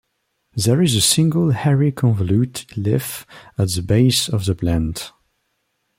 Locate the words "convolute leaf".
1.91-3.27